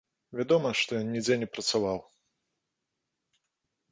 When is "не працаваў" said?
1.41-1.99